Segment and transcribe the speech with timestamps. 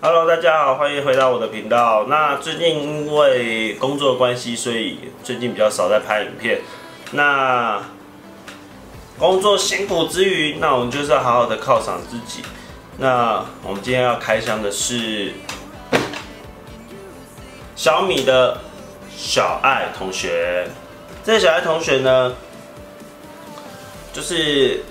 [0.00, 2.06] Hello，大家好，欢迎回到我的频道。
[2.08, 6.60] 那最近因为工作关系，所以最近比较少在拍影片。
[7.12, 7.80] 那
[9.16, 12.42] 工作辛苦之余，那我们就是要好好的犒赏自己。
[12.98, 15.34] 那我们今天要开箱的是
[17.76, 18.58] 小米的
[19.16, 20.66] 小爱同学。
[21.22, 22.34] 这个小爱同学呢，
[24.12, 24.82] 就是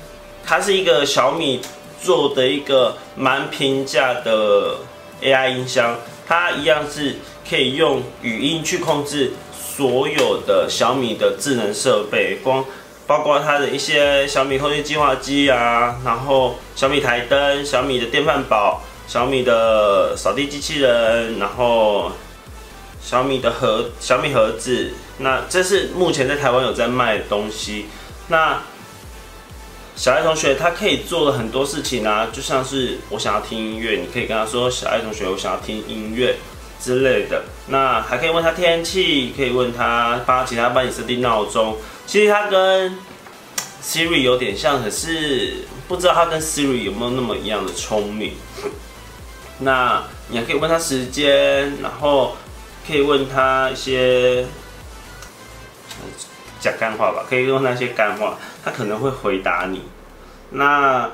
[0.45, 1.61] 它是一个小米
[2.01, 4.77] 做的一个蛮平价的
[5.21, 7.15] AI 音箱，它一样是
[7.47, 12.65] 可以用语音去控制所有的小米的智能设备，光
[13.05, 22.11] 包括它的一些小米空气净化机啊，然后小米台灯、小米的电饭煲、小米的扫地机器人，然后
[23.01, 24.91] 小米的盒、小米盒子。
[25.17, 27.85] 那这是目前在台湾有在卖的东西。
[28.29, 28.61] 那
[30.01, 36.37] 小爱同学他可以做的很多事情啊，就像是我想要听音乐，你可以跟他说：“小爱同学，我想要听音乐
[36.81, 41.77] 之类的。”那还可以问他天气，可以问他帮其他帮你设定闹钟。
[42.07, 42.97] 其实他跟
[43.83, 48.33] Siri 有点像，可是不知道他跟 Siri 有没有那么一样的聪明。
[49.59, 52.35] 那你还可以问他时间，然后
[52.87, 54.47] 可以问他一些。
[56.61, 59.81] 讲干话吧，可以用那些干话，他可能会回答你。
[60.51, 61.09] 那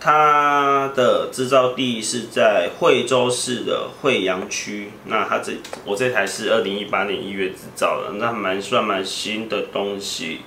[0.00, 4.90] 它的制造地是在惠州市的惠阳区。
[5.04, 5.52] 那它这
[5.84, 10.40] 我这台是二零一八年一月制造的，那蛮算蛮新的东西。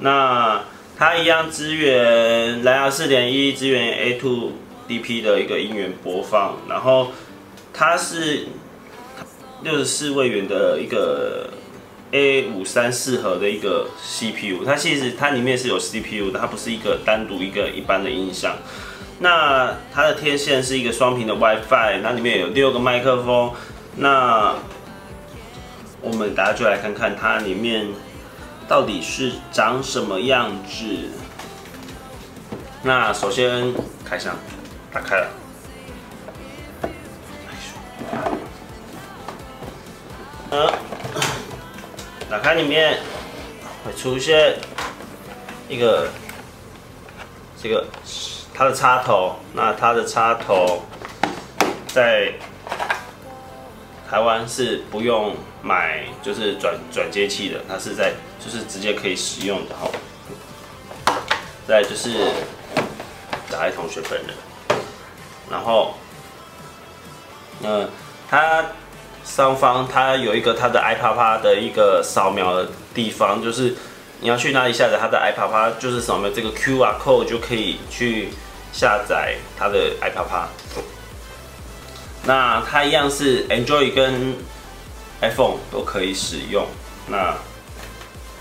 [0.00, 0.64] 那
[0.98, 4.50] 它一样支援蓝牙四点一，支援 A two
[4.88, 6.56] D P 的一个音源播放。
[6.68, 7.12] 然后
[7.72, 8.48] 它是
[9.62, 11.50] 六十四位元的一个。
[12.14, 18.54] A 五三四核的一个 CPU，它其实它里面是有 CPU 的，它不是一个单独一个一般的音箱。
[19.18, 23.52] 那它的天线是一个双频的 WiFi，那里面有六个麦克风。
[23.96, 24.54] 那
[26.00, 27.88] 我们大家就来看看它里面
[28.68, 30.84] 到底是长什么样子。
[32.84, 34.36] 那首先开箱，
[34.92, 35.30] 打开了。
[42.34, 42.98] 打开里面
[43.86, 44.56] 会出现
[45.68, 46.08] 一个
[47.62, 47.86] 这个
[48.52, 50.82] 它的插头，那它的插头
[51.86, 52.32] 在
[54.10, 58.14] 台湾是不用买，就是转转接器的，它是在
[58.44, 59.88] 就是直接可以使用的哈。
[61.68, 62.32] 再就是
[63.48, 64.34] 打开同学本人，
[65.48, 65.94] 然后
[67.62, 67.88] 嗯，
[68.28, 68.64] 他。
[69.24, 73.74] 上方它有一个它的 iPadPad 的一个扫描的地方，就是
[74.20, 78.28] 你要去哪里下载它的 iPadPad，就是扫描这个 QR code 就可以去
[78.72, 80.48] 下载它的 iPadPad。
[82.26, 84.36] 那它一样是 Android 跟
[85.20, 86.66] iPhone 都可以使用。
[87.08, 87.34] 那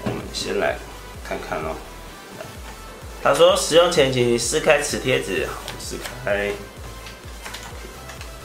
[0.04, 0.78] 我们先来
[1.28, 1.76] 看看哦。
[3.22, 5.48] 他说使用前请撕开此贴纸，
[5.80, 6.48] 撕开，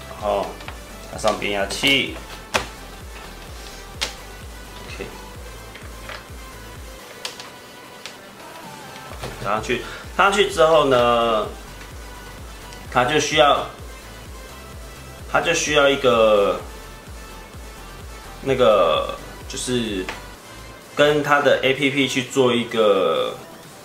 [0.09, 0.47] 然后
[1.11, 2.17] 插上变压器。
[9.43, 9.81] 插上去，
[10.17, 11.47] 插上去之后呢，
[12.93, 13.67] 它就需要，
[15.33, 16.61] 它就需要一个
[18.43, 19.15] 那个，
[19.49, 20.05] 就是
[20.95, 23.35] 跟它的 APP 去做一个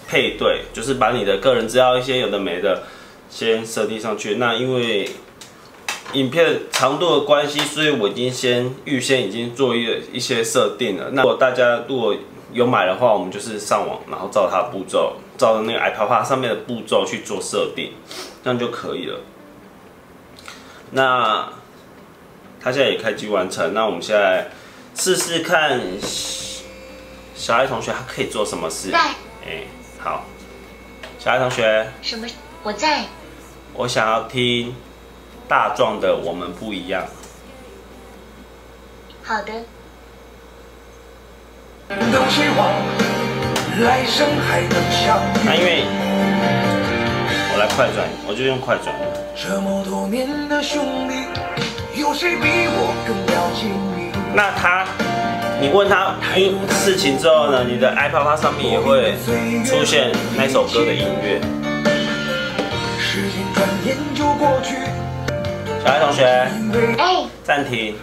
[0.05, 2.83] 配对，就是把你的个人资料一些有的没的
[3.29, 4.35] 先设定上去。
[4.35, 5.09] 那因为
[6.13, 11.09] 影片长度的关系，所以我已经先预先已经做一一些设定了。
[11.11, 12.15] 那如果大家如果
[12.51, 17.93] 有买的话，我们就是上网，然后照它的步骤，照着那个 iPadPad 上面的步骤去做设定，
[18.43, 19.19] 这样就可以了。
[20.91, 21.51] 那
[22.61, 24.51] 它现在也开机完成，那我们现在
[24.95, 25.81] 试试看，
[27.35, 28.91] 小爱同学他可以做什么事？
[28.91, 28.99] 在。
[29.45, 29.63] 哎，
[29.99, 30.23] 好，
[31.17, 31.91] 小爱同学。
[32.03, 32.27] 什么？
[32.61, 33.05] 我在。
[33.73, 34.75] 我想要听
[35.53, 37.03] 大壮的《我们不一样》。
[39.21, 39.53] 好的。
[41.87, 41.95] 那
[45.55, 45.85] 因为
[47.51, 48.95] 我来快转，我就用快转。
[49.35, 51.13] 这么多年的兄弟，
[52.01, 54.11] 有谁比我更了解你？
[54.33, 54.87] 那他，
[55.61, 56.15] 你问他
[56.71, 57.63] 事情之后呢？
[57.63, 59.13] 你的 iPad 上面也会
[59.63, 61.39] 出现那首歌的音乐。
[65.83, 66.23] 小爱同学，
[66.97, 67.97] 哎，暂停。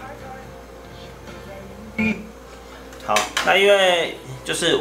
[3.07, 3.15] 好，
[3.47, 4.79] 那因为就是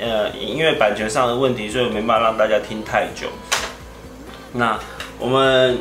[0.00, 3.28] 呃，因为版权上的问题，所以我没办法让大家听太久。
[4.54, 4.76] 那
[5.20, 5.78] 我们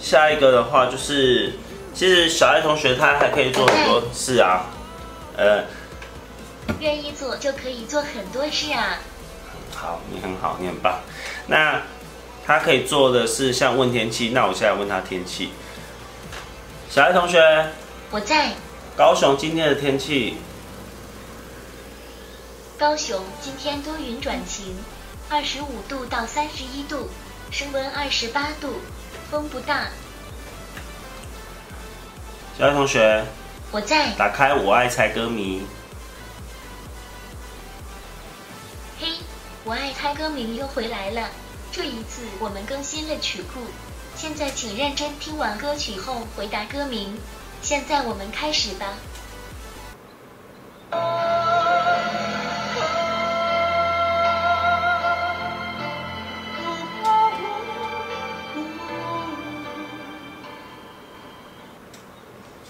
[0.00, 1.52] 下一个的话就是，
[1.94, 4.66] 其实小爱同学他还可以做很多事啊，
[5.36, 5.62] 呃，
[6.80, 8.98] 愿意做就可以做很多事啊。
[9.72, 10.98] 好，你很好，你很棒。
[11.46, 11.80] 那
[12.46, 15.50] 他可以做的是像问天气，那我现在问他天气。
[16.90, 17.40] 小爱同学，
[18.10, 18.52] 我在。
[18.96, 20.36] 高雄今天的天气。
[22.78, 24.76] 高雄今天多云转晴，
[25.30, 27.08] 二十五度到三十一度，
[27.50, 28.74] 升温二十八度，
[29.30, 29.86] 风不大。
[32.58, 33.24] 小爱同学，
[33.72, 34.10] 我在。
[34.18, 35.62] 打开我爱猜歌迷。
[39.00, 39.08] 嘿，
[39.64, 41.28] 我爱猜歌迷又回来了，
[41.76, 43.58] 这一次我们更新了曲库，
[44.14, 47.18] 现在请认真听完歌曲后回答歌名。
[47.62, 48.94] 现在我们开始吧。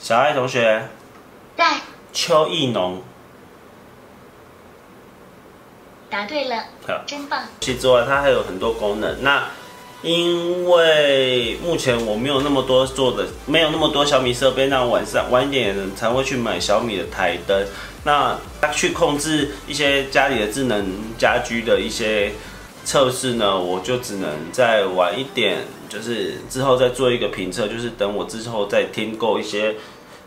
[0.01, 0.89] 小爱同学，
[1.55, 1.79] 在。
[2.15, 3.03] 邱意浓。
[6.09, 6.65] 答对了。
[6.87, 7.43] 好，真棒。
[7.61, 9.23] 其实之外，它还有很多功能。
[9.23, 9.49] 那
[10.03, 17.67] 因为目前我没有那么多做的，没有那么多小米设备，那晚上晚一点才会去买小米的台灯。
[18.05, 18.39] 那
[18.75, 20.85] 去控制一些家里的智能
[21.17, 22.33] 家居的一些
[22.85, 29.75] 测试呢，我就只能再晚一点，就是之后再做一个评测，就是等我之后再添购一些。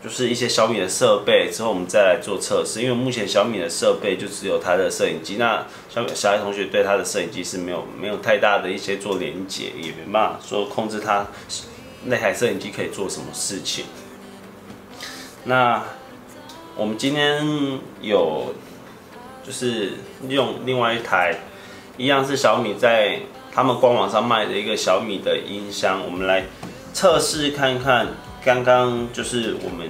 [0.02, 2.80] 就是一些小米的设备之后，我们再来做测试。
[2.80, 11.26] 因为目前小米的设备就只有它的摄影机，那小小爱同学对他的摄影机是没有没有太大的一些做连接，也没办法说控制它
[12.04, 13.86] 那台摄影机可以做什么事情。
[15.44, 15.82] 那
[16.76, 17.44] 我们今天
[18.00, 18.54] 有
[19.44, 19.94] 就是
[20.28, 21.34] 用另外一台，
[21.96, 23.18] 一样是小米在
[23.52, 26.44] 他们官网上卖的一个小米的音箱，我们来
[26.92, 28.06] 测试看看。
[28.44, 29.88] 刚刚就是我们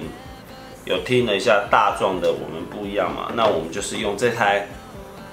[0.85, 3.31] 有听了一下大壮的，我们不一样嘛。
[3.35, 4.67] 那我们就是用这台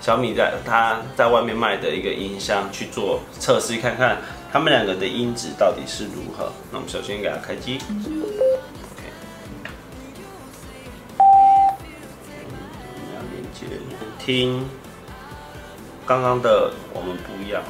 [0.00, 4.18] 小米在它在外面卖的一个音箱去做测试，看看
[4.52, 6.52] 他们两个的音质到底是如何。
[6.70, 7.78] 那我们首先给它开机。
[14.19, 14.69] 听
[16.04, 17.62] 刚刚的我们不一样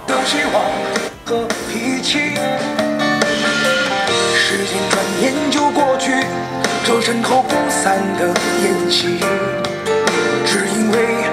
[4.48, 6.25] 时间转眼就过去，
[6.84, 8.28] 这身后不散的
[8.62, 9.19] 宴席，
[10.46, 11.25] 只因为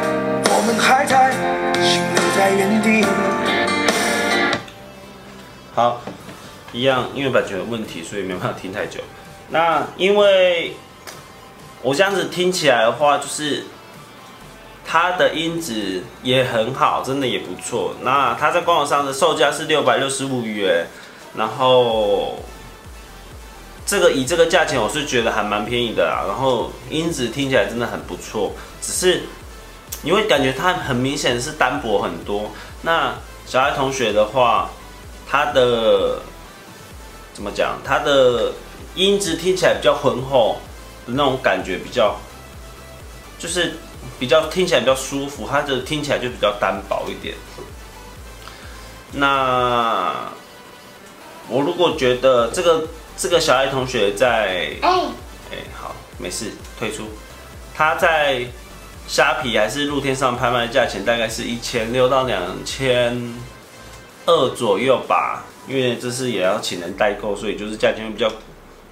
[0.50, 1.32] 我们还在，
[1.80, 3.06] 心留在原地。
[5.76, 6.02] 好，
[6.72, 9.00] 一样，因为版权有问题，所以没办法听太久。
[9.50, 10.76] 那因为
[11.84, 13.66] 我这样子听起来的话，就是
[14.88, 17.94] 它的音质也很好，真的也不错。
[18.02, 20.88] 那它在官网上的售价是六百六十五元，
[21.38, 22.40] 然后。
[23.86, 26.24] 这个以这个价钱，我是觉得还蛮便宜的啦。
[26.26, 29.24] 然后音质听起来真的很不错，只是
[30.04, 32.50] 你会感觉它很明显是单薄很多。
[32.82, 33.14] 那
[33.46, 34.70] 小爱同学的话，
[35.30, 36.22] 他的
[37.34, 37.78] 怎么讲？
[37.84, 38.54] 他的
[38.96, 40.58] 音质听起来比较浑厚
[41.06, 42.16] 的那种感觉，比较
[43.38, 43.74] 就是
[44.18, 45.46] 比较听起来比较舒服。
[45.46, 47.36] 它的听起来就比较单薄一点。
[49.12, 50.32] 那
[51.50, 52.88] 我如果觉得这个。
[53.18, 54.90] 这个小爱同学在哎
[55.52, 57.10] 哎好没事退出，
[57.76, 58.46] 他在
[59.08, 63.36] 虾皮还是露天上拍卖的价钱大概是一千六到两千
[64.26, 68.32] 二左右吧，因为这是也要请人代购，所以就是价钱会比较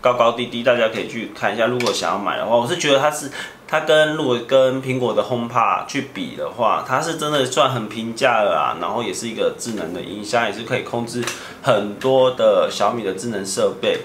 [0.01, 1.66] 高高低低，大家可以去看一下。
[1.66, 3.32] 如果想要买的话，我是觉得它是
[3.72, 8.75] 它跟如果跟苹果的 HomePod 去比的话，它是真的算很平价了啊。
[8.82, 11.24] 然后也是一个智能的音箱，也是可以控制
[11.62, 14.01] 很多的小米的智能设备。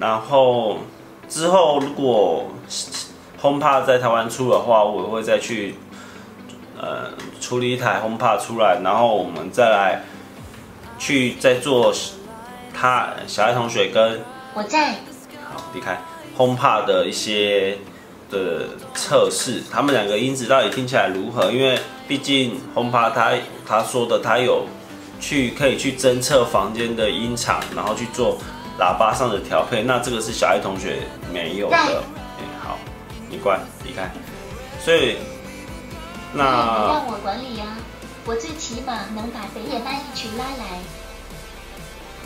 [0.00, 0.78] 然后
[1.28, 2.46] 之后如果
[3.40, 5.76] HomePod 在台湾出的话，我会再去
[6.76, 10.02] 呃处理一台 HomePod 出来，然后我们再来
[10.98, 11.94] 去再做
[12.74, 14.22] 他小爱同学跟
[14.54, 14.94] 我在
[15.44, 16.02] 好离开
[16.36, 17.78] HomePod 的一些
[18.30, 21.50] 的测试，他们两个音质到底听起来如何？
[21.50, 23.32] 因为毕竟 HomePod 他
[23.66, 24.66] 他说的他有
[25.20, 28.38] 去可以去侦测房间的音场，然后去做。
[28.78, 30.98] 喇叭上的调配，那这个是小爱同学
[31.32, 31.76] 没有的。
[31.76, 31.96] 哎、欸，
[32.62, 32.78] 好，
[33.28, 34.08] 你乖，离开。
[34.80, 35.16] 所以，
[36.32, 37.74] 那你让我管理呀、啊，
[38.24, 40.78] 我最起码能把北野那一群拉来。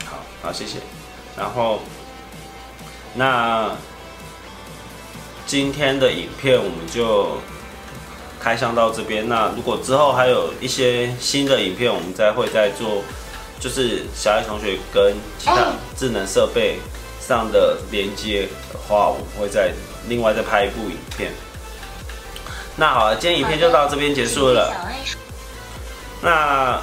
[0.04, 0.80] 好，好，谢谢。
[1.34, 1.80] 然后，
[3.14, 3.70] 那
[5.52, 7.36] 今天的影片我们就
[8.40, 9.28] 开箱到这边。
[9.28, 13.02] 那如果之后还有一些新的影片，我们再会再做，
[13.60, 16.78] 就是小爱同学跟其他智能设备
[17.20, 19.70] 上的连接的话，我们会再
[20.08, 21.30] 另外再拍一部影片。
[22.76, 24.72] 那好了，今天影片就到这边结束了。
[26.22, 26.80] 那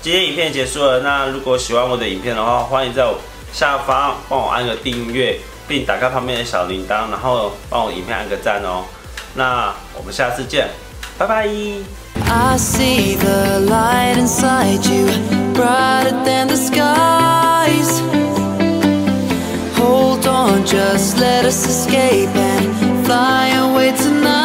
[0.00, 0.98] 今天影片结束了。
[1.02, 3.16] 那如果喜欢我的影片的话，欢迎在我
[3.52, 8.84] 下方帮我按个订阅，并打开旁边的小铃铛，然后帮我影片按个赞哦。
[9.34, 10.68] 那我们下次见，
[11.18, 11.46] 拜拜。
[12.28, 15.06] I see the light inside you,
[15.54, 18.00] brighter than the skies.
[19.76, 24.41] Hold on, just let us escape and fly away tonight.